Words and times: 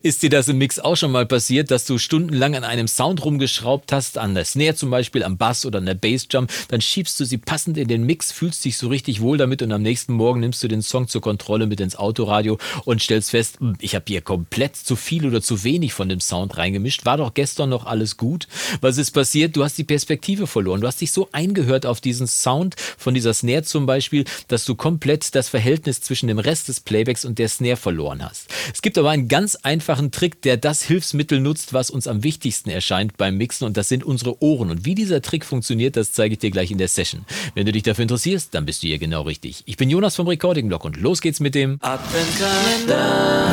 Ist 0.00 0.22
dir 0.22 0.30
das 0.30 0.46
im 0.46 0.58
Mix 0.58 0.78
auch 0.78 0.94
schon 0.96 1.10
mal 1.10 1.26
passiert, 1.26 1.72
dass 1.72 1.84
du 1.84 1.98
stundenlang 1.98 2.54
an 2.54 2.62
einem 2.62 2.86
Sound 2.86 3.24
rumgeschraubt 3.24 3.90
hast, 3.90 4.16
an 4.16 4.36
der 4.36 4.44
Snare 4.44 4.76
zum 4.76 4.90
Beispiel, 4.90 5.24
am 5.24 5.36
Bass 5.36 5.66
oder 5.66 5.78
an 5.78 5.86
der 5.86 5.94
Bassdrum, 5.94 6.46
dann 6.68 6.80
schiebst 6.80 7.18
du 7.18 7.24
sie 7.24 7.36
passend 7.36 7.76
in 7.76 7.88
den 7.88 8.04
Mix, 8.04 8.30
fühlst 8.30 8.64
dich 8.64 8.76
so 8.76 8.86
richtig 8.86 9.20
wohl 9.20 9.38
damit 9.38 9.60
und 9.60 9.72
am 9.72 9.82
nächsten 9.82 10.12
Morgen 10.12 10.38
nimmst 10.38 10.62
du 10.62 10.68
den 10.68 10.82
Song 10.82 11.08
zur 11.08 11.20
Kontrolle 11.20 11.66
mit 11.66 11.80
ins 11.80 11.96
Autoradio 11.96 12.58
und 12.84 13.02
stellst 13.02 13.32
fest, 13.32 13.58
hm, 13.58 13.74
ich 13.80 13.96
habe 13.96 14.04
hier 14.06 14.20
komplett 14.20 14.76
zu 14.76 14.94
viel 14.94 15.26
oder 15.26 15.42
zu 15.42 15.64
wenig 15.64 15.94
von 15.94 16.08
dem 16.08 16.20
Sound 16.20 16.56
reingemischt, 16.58 17.04
war 17.04 17.16
doch 17.16 17.34
gestern 17.34 17.70
noch 17.70 17.84
alles 17.84 18.16
gut. 18.16 18.46
Was 18.80 18.98
ist 18.98 19.10
passiert? 19.10 19.56
Du 19.56 19.64
hast 19.64 19.78
die 19.78 19.84
Perspektive 19.84 20.46
verloren, 20.46 20.80
du 20.80 20.86
hast 20.86 21.00
dich 21.00 21.10
so 21.10 21.28
eingehört 21.32 21.86
auf 21.86 22.00
diesen 22.00 22.28
Sound 22.28 22.76
von 22.96 23.14
dieser 23.14 23.34
Snare 23.34 23.64
zum 23.64 23.86
Beispiel, 23.86 24.26
dass 24.46 24.64
du 24.64 24.76
komplett 24.76 25.34
das 25.34 25.48
Verhältnis 25.48 26.02
zwischen 26.02 26.28
dem 26.28 26.38
Rest 26.38 26.68
des 26.68 26.78
Playbacks 26.78 27.24
und 27.24 27.40
der 27.40 27.48
Snare 27.48 27.76
verloren 27.76 28.24
hast. 28.24 28.46
Es 28.72 28.80
gibt 28.80 28.96
aber 28.96 29.10
einen 29.10 29.26
ganz 29.26 29.56
einfachen 29.56 29.87
einfachen 29.88 30.10
Trick, 30.10 30.42
der 30.42 30.58
das 30.58 30.82
Hilfsmittel 30.82 31.40
nutzt, 31.40 31.72
was 31.72 31.88
uns 31.88 32.06
am 32.06 32.22
wichtigsten 32.22 32.68
erscheint 32.68 33.16
beim 33.16 33.38
Mixen 33.38 33.64
und 33.64 33.78
das 33.78 33.88
sind 33.88 34.04
unsere 34.04 34.42
Ohren. 34.42 34.70
Und 34.70 34.84
wie 34.84 34.94
dieser 34.94 35.22
Trick 35.22 35.46
funktioniert, 35.46 35.96
das 35.96 36.12
zeige 36.12 36.34
ich 36.34 36.38
dir 36.38 36.50
gleich 36.50 36.70
in 36.70 36.76
der 36.76 36.88
Session. 36.88 37.24
Wenn 37.54 37.64
du 37.64 37.72
dich 37.72 37.84
dafür 37.84 38.02
interessierst, 38.02 38.54
dann 38.54 38.66
bist 38.66 38.82
du 38.82 38.88
hier 38.88 38.98
genau 38.98 39.22
richtig. 39.22 39.62
Ich 39.64 39.78
bin 39.78 39.88
Jonas 39.88 40.14
vom 40.16 40.28
Recording 40.28 40.68
Blog 40.68 40.84
und 40.84 40.98
los 40.98 41.22
geht's 41.22 41.40
mit 41.40 41.54
dem 41.54 41.78
Adventkalender. 41.80 43.48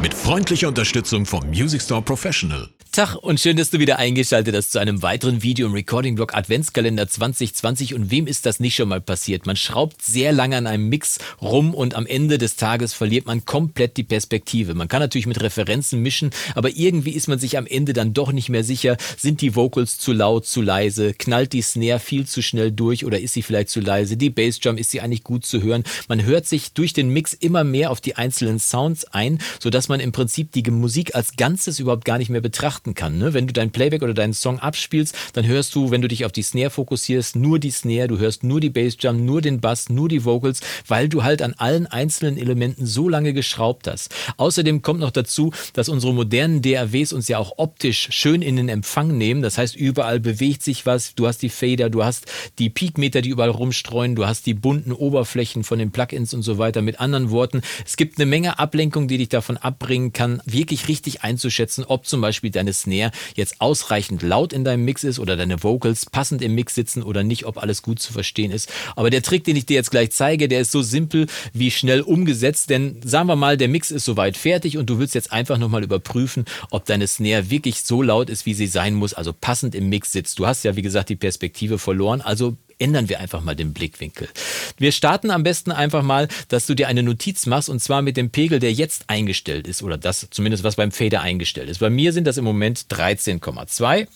Mit 0.00 0.14
freundlicher 0.14 0.68
Unterstützung 0.68 1.26
vom 1.26 1.46
Music 1.48 1.82
Store 1.82 2.00
Professional. 2.00 2.70
Tag 2.92 3.16
und 3.16 3.40
schön, 3.40 3.56
dass 3.56 3.70
du 3.70 3.78
wieder 3.78 3.98
eingeschaltet 3.98 4.54
hast 4.54 4.72
zu 4.72 4.78
einem 4.78 5.00
weiteren 5.00 5.42
Video 5.42 5.66
im 5.66 5.72
Recording-Blog 5.72 6.34
Adventskalender 6.34 7.08
2020. 7.08 7.94
Und 7.94 8.10
wem 8.10 8.26
ist 8.26 8.44
das 8.44 8.60
nicht 8.60 8.74
schon 8.74 8.90
mal 8.90 9.00
passiert? 9.00 9.46
Man 9.46 9.56
schraubt 9.56 10.02
sehr 10.02 10.30
lange 10.30 10.58
an 10.58 10.66
einem 10.66 10.90
Mix 10.90 11.16
rum 11.40 11.72
und 11.72 11.94
am 11.94 12.04
Ende 12.04 12.36
des 12.36 12.56
Tages 12.56 12.92
verliert 12.92 13.24
man 13.24 13.46
komplett 13.46 13.96
die 13.96 14.02
Perspektive. 14.02 14.74
Man 14.74 14.88
kann 14.88 15.00
natürlich 15.00 15.26
mit 15.26 15.40
Referenzen 15.40 16.02
mischen, 16.02 16.32
aber 16.54 16.68
irgendwie 16.68 17.12
ist 17.12 17.28
man 17.28 17.38
sich 17.38 17.56
am 17.56 17.66
Ende 17.66 17.94
dann 17.94 18.12
doch 18.12 18.30
nicht 18.30 18.50
mehr 18.50 18.62
sicher, 18.62 18.98
sind 19.16 19.40
die 19.40 19.56
Vocals 19.56 19.96
zu 19.96 20.12
laut, 20.12 20.44
zu 20.44 20.60
leise, 20.60 21.14
knallt 21.14 21.54
die 21.54 21.62
Snare 21.62 21.98
viel 21.98 22.26
zu 22.26 22.42
schnell 22.42 22.72
durch 22.72 23.06
oder 23.06 23.18
ist 23.18 23.32
sie 23.32 23.42
vielleicht 23.42 23.70
zu 23.70 23.80
leise? 23.80 24.18
Die 24.18 24.28
Bassdrum, 24.28 24.76
ist 24.76 24.90
sie 24.90 25.00
eigentlich 25.00 25.24
gut 25.24 25.46
zu 25.46 25.62
hören? 25.62 25.84
Man 26.08 26.24
hört 26.24 26.46
sich 26.46 26.74
durch 26.74 26.92
den 26.92 27.08
Mix 27.08 27.32
immer 27.32 27.64
mehr 27.64 27.90
auf 27.90 28.02
die 28.02 28.16
einzelnen 28.16 28.58
Sounds 28.58 29.06
ein, 29.06 29.38
sodass 29.62 29.88
man 29.88 29.98
im 29.98 30.12
Prinzip 30.12 30.52
die 30.52 30.62
Musik 30.70 31.14
als 31.14 31.36
Ganzes 31.38 31.78
überhaupt 31.78 32.04
gar 32.04 32.18
nicht 32.18 32.28
mehr 32.28 32.42
betrachtet 32.42 32.81
betrachten 32.82 32.94
kann. 32.94 33.18
Ne? 33.18 33.34
Wenn 33.34 33.46
du 33.46 33.52
dein 33.52 33.70
Playback 33.70 34.02
oder 34.02 34.14
deinen 34.14 34.34
Song 34.34 34.58
abspielst, 34.58 35.14
dann 35.32 35.46
hörst 35.46 35.74
du, 35.74 35.90
wenn 35.90 36.02
du 36.02 36.08
dich 36.08 36.24
auf 36.24 36.32
die 36.32 36.42
Snare 36.42 36.70
fokussierst, 36.70 37.36
nur 37.36 37.58
die 37.58 37.70
Snare, 37.70 38.08
du 38.08 38.18
hörst 38.18 38.44
nur 38.44 38.60
die 38.60 38.70
Bassdrum, 38.70 39.24
nur 39.24 39.40
den 39.40 39.60
Bass, 39.60 39.88
nur 39.88 40.08
die 40.08 40.24
Vocals, 40.24 40.60
weil 40.86 41.08
du 41.08 41.22
halt 41.22 41.42
an 41.42 41.54
allen 41.56 41.86
einzelnen 41.86 42.36
Elementen 42.36 42.86
so 42.86 43.08
lange 43.08 43.32
geschraubt 43.32 43.88
hast. 43.88 44.14
Außerdem 44.36 44.82
kommt 44.82 45.00
noch 45.00 45.10
dazu, 45.10 45.52
dass 45.72 45.88
unsere 45.88 46.12
modernen 46.12 46.62
DAWs 46.62 47.12
uns 47.12 47.28
ja 47.28 47.38
auch 47.38 47.54
optisch 47.56 48.08
schön 48.10 48.42
in 48.42 48.56
den 48.56 48.68
Empfang 48.68 49.16
nehmen. 49.16 49.42
Das 49.42 49.58
heißt, 49.58 49.76
überall 49.76 50.20
bewegt 50.20 50.62
sich 50.62 50.86
was. 50.86 51.14
Du 51.14 51.26
hast 51.26 51.42
die 51.42 51.48
Fader, 51.48 51.90
du 51.90 52.04
hast 52.04 52.26
die 52.58 52.70
Peakmeter, 52.70 53.22
die 53.22 53.30
überall 53.30 53.50
rumstreuen, 53.50 54.14
du 54.14 54.26
hast 54.26 54.46
die 54.46 54.54
bunten 54.54 54.92
Oberflächen 54.92 55.64
von 55.64 55.78
den 55.78 55.90
Plugins 55.90 56.34
und 56.34 56.42
so 56.42 56.58
weiter. 56.58 56.82
Mit 56.82 57.00
anderen 57.00 57.30
Worten, 57.30 57.62
es 57.84 57.96
gibt 57.96 58.18
eine 58.18 58.26
Menge 58.26 58.58
Ablenkung, 58.58 59.08
die 59.08 59.18
dich 59.18 59.28
davon 59.28 59.56
abbringen 59.56 60.12
kann, 60.12 60.42
wirklich 60.44 60.88
richtig 60.88 61.22
einzuschätzen, 61.22 61.84
ob 61.84 62.06
zum 62.06 62.20
Beispiel 62.20 62.50
deine 62.50 62.71
deine 62.72 62.74
Snare 62.74 63.12
jetzt 63.36 63.60
ausreichend 63.60 64.22
laut 64.22 64.52
in 64.52 64.64
deinem 64.64 64.84
Mix 64.84 65.04
ist 65.04 65.18
oder 65.18 65.36
deine 65.36 65.62
Vocals 65.62 66.06
passend 66.06 66.42
im 66.42 66.54
Mix 66.54 66.74
sitzen 66.74 67.02
oder 67.02 67.22
nicht, 67.22 67.44
ob 67.46 67.62
alles 67.62 67.82
gut 67.82 68.00
zu 68.00 68.12
verstehen 68.12 68.50
ist. 68.50 68.70
Aber 68.96 69.10
der 69.10 69.22
Trick, 69.22 69.44
den 69.44 69.56
ich 69.56 69.66
dir 69.66 69.74
jetzt 69.74 69.90
gleich 69.90 70.10
zeige, 70.10 70.48
der 70.48 70.60
ist 70.60 70.72
so 70.72 70.82
simpel 70.82 71.26
wie 71.52 71.70
schnell 71.70 72.00
umgesetzt, 72.00 72.70
denn 72.70 73.00
sagen 73.04 73.28
wir 73.28 73.36
mal, 73.36 73.56
der 73.56 73.68
Mix 73.68 73.90
ist 73.90 74.04
soweit 74.04 74.36
fertig 74.36 74.78
und 74.78 74.88
du 74.88 74.98
willst 74.98 75.14
jetzt 75.14 75.32
einfach 75.32 75.58
nochmal 75.58 75.84
überprüfen, 75.84 76.44
ob 76.70 76.84
deine 76.86 77.06
Snare 77.06 77.50
wirklich 77.50 77.82
so 77.82 78.02
laut 78.02 78.30
ist, 78.30 78.46
wie 78.46 78.54
sie 78.54 78.66
sein 78.66 78.94
muss, 78.94 79.14
also 79.14 79.32
passend 79.32 79.74
im 79.74 79.88
Mix 79.88 80.12
sitzt. 80.12 80.38
Du 80.38 80.46
hast 80.46 80.64
ja, 80.64 80.76
wie 80.76 80.82
gesagt, 80.82 81.08
die 81.08 81.16
Perspektive 81.16 81.78
verloren, 81.78 82.20
also 82.20 82.56
ändern 82.82 83.08
wir 83.08 83.20
einfach 83.20 83.42
mal 83.42 83.54
den 83.54 83.72
Blickwinkel. 83.72 84.28
Wir 84.76 84.92
starten 84.92 85.30
am 85.30 85.42
besten 85.42 85.72
einfach 85.72 86.02
mal, 86.02 86.28
dass 86.48 86.66
du 86.66 86.74
dir 86.74 86.88
eine 86.88 87.02
Notiz 87.02 87.46
machst 87.46 87.68
und 87.68 87.80
zwar 87.80 88.02
mit 88.02 88.16
dem 88.16 88.30
Pegel, 88.30 88.58
der 88.58 88.72
jetzt 88.72 89.04
eingestellt 89.06 89.66
ist 89.66 89.82
oder 89.82 89.96
das 89.96 90.26
zumindest 90.30 90.64
was 90.64 90.76
beim 90.76 90.92
Fader 90.92 91.22
eingestellt 91.22 91.68
ist. 91.68 91.78
Bei 91.78 91.90
mir 91.90 92.12
sind 92.12 92.26
das 92.26 92.36
im 92.36 92.44
Moment 92.44 92.86
13,2 92.90 94.06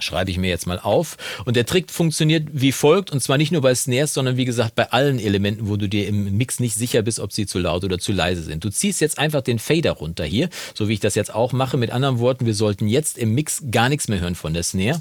schreibe 0.00 0.30
ich 0.30 0.38
mir 0.38 0.48
jetzt 0.48 0.66
mal 0.66 0.78
auf. 0.78 1.16
Und 1.44 1.56
der 1.56 1.66
Trick 1.66 1.90
funktioniert 1.90 2.48
wie 2.52 2.72
folgt, 2.72 3.10
und 3.10 3.20
zwar 3.20 3.38
nicht 3.38 3.52
nur 3.52 3.62
bei 3.62 3.74
Snares, 3.74 4.14
sondern 4.14 4.36
wie 4.36 4.44
gesagt 4.44 4.74
bei 4.74 4.90
allen 4.92 5.18
Elementen, 5.18 5.68
wo 5.68 5.76
du 5.76 5.88
dir 5.88 6.06
im 6.06 6.36
Mix 6.36 6.60
nicht 6.60 6.74
sicher 6.74 7.02
bist, 7.02 7.20
ob 7.20 7.32
sie 7.32 7.46
zu 7.46 7.58
laut 7.58 7.84
oder 7.84 7.98
zu 7.98 8.12
leise 8.12 8.42
sind. 8.42 8.64
Du 8.64 8.70
ziehst 8.70 9.00
jetzt 9.00 9.18
einfach 9.18 9.42
den 9.42 9.58
Fader 9.58 9.92
runter 9.92 10.24
hier, 10.24 10.50
so 10.74 10.88
wie 10.88 10.94
ich 10.94 11.00
das 11.00 11.14
jetzt 11.14 11.34
auch 11.34 11.52
mache. 11.52 11.76
Mit 11.76 11.90
anderen 11.90 12.18
Worten, 12.18 12.46
wir 12.46 12.54
sollten 12.54 12.86
jetzt 12.86 13.18
im 13.18 13.34
Mix 13.34 13.62
gar 13.70 13.88
nichts 13.88 14.08
mehr 14.08 14.20
hören 14.20 14.34
von 14.34 14.54
der 14.54 14.62
Snare. 14.62 15.00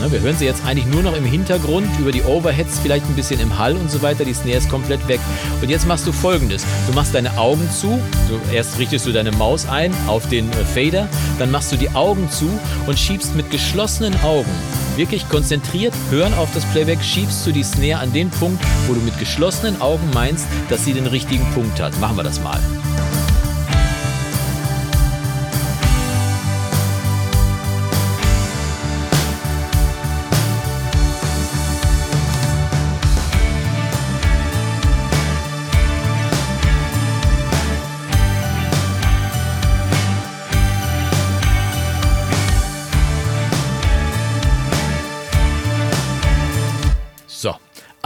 Ne, 0.00 0.12
wir 0.12 0.20
hören 0.20 0.36
sie 0.36 0.44
jetzt 0.44 0.64
eigentlich 0.64 0.86
nur 0.86 1.02
noch 1.02 1.16
im 1.16 1.24
Hintergrund, 1.24 1.88
über 1.98 2.12
die 2.12 2.22
Overheads, 2.22 2.78
vielleicht 2.78 3.04
ein 3.06 3.14
bisschen 3.14 3.40
im 3.40 3.58
Hall 3.58 3.74
und 3.76 3.90
so 3.90 4.00
weiter. 4.00 4.24
Die 4.24 4.34
Snare 4.34 4.58
ist 4.58 4.68
komplett 4.68 5.06
weg. 5.08 5.20
Und 5.60 5.68
jetzt 5.70 5.86
machst 5.86 6.06
du 6.06 6.12
folgendes. 6.12 6.64
Du 6.86 6.92
machst 6.94 7.14
deine 7.14 7.36
Augen 7.36 7.68
zu. 7.70 8.00
Du, 8.28 8.54
erst 8.54 8.78
richtest 8.78 9.06
du 9.06 9.12
deine 9.12 9.32
Maus 9.32 9.66
ein 9.68 9.92
auf 10.06 10.28
den 10.28 10.48
äh, 10.52 10.64
Fader. 10.64 11.08
Dann 11.38 11.50
machst 11.50 11.72
du 11.72 11.76
die 11.76 11.90
Augen 11.90 12.30
zu 12.30 12.48
und 12.86 12.98
schiebst 12.98 13.34
mit 13.34 13.50
geschlossenen 13.50 14.14
Augen, 14.22 14.50
wirklich 14.96 15.28
konzentriert 15.28 15.94
hören 16.10 16.34
auf 16.34 16.48
das 16.54 16.64
Playback, 16.66 17.02
schiebst 17.02 17.46
du 17.46 17.52
die 17.52 17.62
Snare 17.62 18.00
an 18.00 18.12
den 18.12 18.30
Punkt, 18.30 18.62
wo 18.86 18.94
du 18.94 19.00
mit 19.00 19.18
geschlossenen 19.18 19.80
Augen 19.80 20.08
meinst, 20.14 20.46
dass 20.68 20.84
sie 20.84 20.92
den 20.92 21.06
richtigen 21.06 21.44
Punkt 21.54 21.80
hat. 21.80 21.98
Machen 22.00 22.16
wir 22.16 22.24
das 22.24 22.40
mal. 22.40 22.60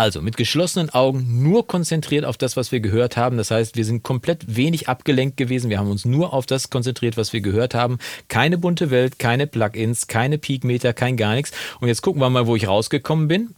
Also 0.02 0.20
mit 0.20 0.36
geschlossenen 0.36 0.90
Augen 0.90 1.44
nur 1.44 1.68
konzentriert 1.68 2.24
auf 2.24 2.36
das, 2.36 2.56
was 2.56 2.72
wir 2.72 2.80
gehört 2.80 3.16
haben. 3.16 3.36
Das 3.36 3.52
heißt, 3.52 3.76
wir 3.76 3.84
sind 3.84 4.02
komplett 4.02 4.56
wenig 4.56 4.88
abgelenkt 4.88 5.36
gewesen. 5.36 5.70
Wir 5.70 5.78
haben 5.78 5.92
uns 5.92 6.04
nur 6.04 6.34
auf 6.34 6.44
das 6.44 6.70
konzentriert, 6.70 7.16
was 7.16 7.32
wir 7.32 7.40
gehört 7.40 7.76
haben. 7.76 7.98
Keine 8.26 8.58
bunte 8.58 8.90
Welt, 8.90 9.20
keine 9.20 9.46
Plugins, 9.46 10.08
keine 10.08 10.38
Peakmeter, 10.38 10.92
kein 10.92 11.16
gar 11.16 11.36
nichts. 11.36 11.52
Und 11.78 11.86
jetzt 11.86 12.02
gucken 12.02 12.20
wir 12.20 12.28
mal, 12.30 12.48
wo 12.48 12.56
ich 12.56 12.66
rausgekommen 12.66 13.28
bin. 13.28 13.54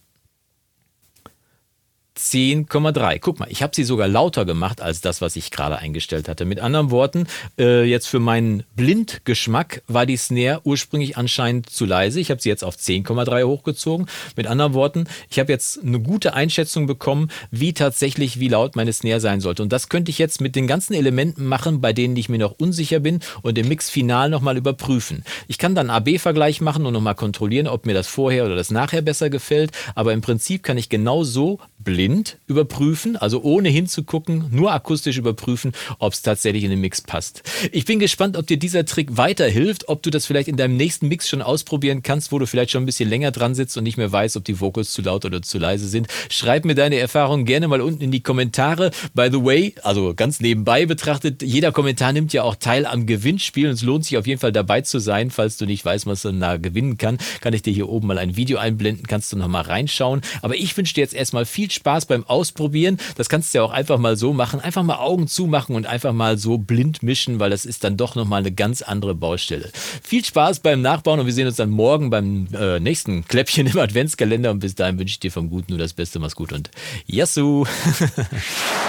10,3. 2.16 3.18
Guck 3.18 3.40
mal, 3.40 3.48
ich 3.50 3.62
habe 3.62 3.74
sie 3.74 3.82
sogar 3.82 4.06
lauter 4.06 4.44
gemacht 4.44 4.80
als 4.80 5.00
das, 5.00 5.20
was 5.20 5.34
ich 5.34 5.50
gerade 5.50 5.78
eingestellt 5.78 6.28
hatte. 6.28 6.44
Mit 6.44 6.60
anderen 6.60 6.90
Worten, 6.90 7.26
äh, 7.58 7.82
jetzt 7.84 8.06
für 8.06 8.20
meinen 8.20 8.62
Blindgeschmack 8.76 9.82
war 9.88 10.06
die 10.06 10.16
Snare 10.16 10.60
ursprünglich 10.64 11.16
anscheinend 11.16 11.70
zu 11.70 11.84
leise. 11.84 12.20
Ich 12.20 12.30
habe 12.30 12.40
sie 12.40 12.48
jetzt 12.48 12.62
auf 12.62 12.76
10,3 12.76 13.44
hochgezogen. 13.44 14.06
Mit 14.36 14.46
anderen 14.46 14.74
Worten, 14.74 15.06
ich 15.28 15.40
habe 15.40 15.50
jetzt 15.50 15.82
eine 15.82 15.98
gute 16.00 16.34
Einschätzung 16.34 16.86
bekommen, 16.86 17.30
wie 17.50 17.72
tatsächlich, 17.72 18.38
wie 18.38 18.48
laut 18.48 18.76
meine 18.76 18.92
Snare 18.92 19.20
sein 19.20 19.40
sollte. 19.40 19.62
Und 19.62 19.72
das 19.72 19.88
könnte 19.88 20.10
ich 20.10 20.18
jetzt 20.18 20.40
mit 20.40 20.54
den 20.54 20.68
ganzen 20.68 20.94
Elementen 20.94 21.46
machen, 21.46 21.80
bei 21.80 21.92
denen 21.92 22.16
ich 22.16 22.28
mir 22.28 22.38
noch 22.38 22.54
unsicher 22.58 23.00
bin 23.00 23.20
und 23.42 23.58
im 23.58 23.66
Mix 23.68 23.90
final 23.90 24.30
nochmal 24.30 24.56
überprüfen. 24.56 25.24
Ich 25.48 25.58
kann 25.58 25.74
dann 25.74 25.90
AB-Vergleich 25.90 26.60
machen 26.60 26.86
und 26.86 26.92
nochmal 26.92 27.16
kontrollieren, 27.16 27.66
ob 27.66 27.86
mir 27.86 27.94
das 27.94 28.06
vorher 28.06 28.46
oder 28.46 28.54
das 28.54 28.70
nachher 28.70 29.02
besser 29.02 29.30
gefällt. 29.30 29.72
Aber 29.96 30.12
im 30.12 30.20
Prinzip 30.20 30.62
kann 30.62 30.78
ich 30.78 30.88
genau 30.88 31.24
so 31.24 31.58
blind 31.84 32.38
überprüfen, 32.46 33.16
also 33.16 33.42
ohne 33.42 33.68
hinzugucken, 33.68 34.46
nur 34.50 34.72
akustisch 34.72 35.18
überprüfen, 35.18 35.72
ob 35.98 36.12
es 36.12 36.22
tatsächlich 36.22 36.64
in 36.64 36.70
den 36.70 36.80
Mix 36.80 37.00
passt. 37.00 37.42
Ich 37.72 37.84
bin 37.84 37.98
gespannt, 37.98 38.36
ob 38.36 38.46
dir 38.46 38.58
dieser 38.58 38.84
Trick 38.84 39.16
weiterhilft, 39.16 39.88
ob 39.88 40.02
du 40.02 40.10
das 40.10 40.26
vielleicht 40.26 40.48
in 40.48 40.56
deinem 40.56 40.76
nächsten 40.76 41.08
Mix 41.08 41.28
schon 41.28 41.42
ausprobieren 41.42 42.02
kannst, 42.02 42.32
wo 42.32 42.38
du 42.38 42.46
vielleicht 42.46 42.70
schon 42.70 42.82
ein 42.82 42.86
bisschen 42.86 43.08
länger 43.08 43.30
dran 43.30 43.54
sitzt 43.54 43.76
und 43.76 43.84
nicht 43.84 43.96
mehr 43.96 44.10
weißt, 44.10 44.36
ob 44.36 44.44
die 44.44 44.60
Vocals 44.60 44.92
zu 44.92 45.02
laut 45.02 45.24
oder 45.24 45.42
zu 45.42 45.58
leise 45.58 45.88
sind. 45.88 46.08
Schreib 46.30 46.64
mir 46.64 46.74
deine 46.74 46.96
Erfahrungen 46.96 47.44
gerne 47.44 47.68
mal 47.68 47.80
unten 47.80 48.02
in 48.02 48.10
die 48.10 48.22
Kommentare. 48.22 48.90
By 49.14 49.28
the 49.30 49.44
way, 49.44 49.74
also 49.82 50.14
ganz 50.14 50.40
nebenbei 50.40 50.86
betrachtet, 50.86 51.42
jeder 51.42 51.72
Kommentar 51.72 52.12
nimmt 52.12 52.32
ja 52.32 52.42
auch 52.42 52.56
teil 52.56 52.86
am 52.86 53.06
Gewinnspiel 53.06 53.68
und 53.68 53.74
es 53.74 53.82
lohnt 53.82 54.04
sich 54.04 54.16
auf 54.16 54.26
jeden 54.26 54.40
Fall 54.40 54.52
dabei 54.52 54.80
zu 54.80 54.98
sein. 54.98 55.30
Falls 55.30 55.56
du 55.56 55.66
nicht 55.66 55.84
weißt, 55.84 56.06
was 56.06 56.24
man 56.24 56.40
da 56.40 56.56
gewinnen 56.56 56.98
kann, 56.98 57.18
kann 57.40 57.54
ich 57.54 57.62
dir 57.62 57.72
hier 57.72 57.88
oben 57.88 58.08
mal 58.08 58.18
ein 58.18 58.36
Video 58.36 58.58
einblenden, 58.58 59.06
kannst 59.06 59.32
du 59.32 59.36
nochmal 59.36 59.62
reinschauen. 59.62 60.22
Aber 60.42 60.56
ich 60.56 60.76
wünsche 60.76 60.94
dir 60.94 61.00
jetzt 61.00 61.14
erstmal 61.14 61.44
viel 61.44 61.70
Spaß 61.74 62.06
beim 62.06 62.24
Ausprobieren. 62.24 62.98
Das 63.16 63.28
kannst 63.28 63.52
du 63.52 63.58
ja 63.58 63.64
auch 63.64 63.72
einfach 63.72 63.98
mal 63.98 64.16
so 64.16 64.32
machen. 64.32 64.60
Einfach 64.60 64.82
mal 64.82 64.96
Augen 64.96 65.28
zumachen 65.28 65.76
und 65.76 65.86
einfach 65.86 66.12
mal 66.12 66.38
so 66.38 66.58
blind 66.58 67.02
mischen, 67.02 67.40
weil 67.40 67.50
das 67.50 67.64
ist 67.64 67.84
dann 67.84 67.96
doch 67.96 68.14
nochmal 68.14 68.40
eine 68.40 68.52
ganz 68.52 68.82
andere 68.82 69.14
Baustelle. 69.14 69.70
Viel 70.02 70.24
Spaß 70.24 70.60
beim 70.60 70.80
Nachbauen 70.80 71.20
und 71.20 71.26
wir 71.26 71.32
sehen 71.32 71.46
uns 71.46 71.56
dann 71.56 71.70
morgen 71.70 72.10
beim 72.10 72.48
äh, 72.54 72.80
nächsten 72.80 73.24
Kläppchen 73.26 73.66
im 73.66 73.78
Adventskalender. 73.78 74.50
Und 74.50 74.60
bis 74.60 74.74
dahin 74.74 74.98
wünsche 74.98 75.12
ich 75.12 75.20
dir 75.20 75.32
vom 75.32 75.50
Guten 75.50 75.72
nur 75.72 75.78
das 75.78 75.92
Beste. 75.92 76.18
Mach's 76.18 76.36
gut 76.36 76.52
und 76.52 76.70
Yassou! 77.06 77.66